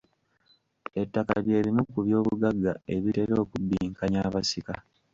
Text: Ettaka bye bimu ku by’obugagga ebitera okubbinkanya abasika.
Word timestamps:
Ettaka 1.01 1.33
bye 1.45 1.59
bimu 1.65 1.83
ku 1.91 1.97
by’obugagga 2.05 2.71
ebitera 2.95 3.33
okubbinkanya 3.43 4.19
abasika. 4.27 4.73